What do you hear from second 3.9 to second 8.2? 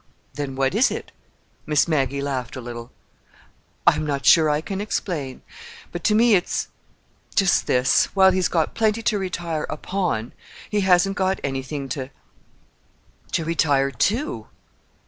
not sure I can explain. But, to me, it's—just this: